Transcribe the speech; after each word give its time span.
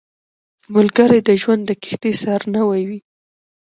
ملګری 0.73 1.19
د 1.27 1.29
ژوند 1.41 1.61
د 1.65 1.71
کښتۍ 1.83 2.13
سارنوی 2.21 2.81
وي 2.89 2.99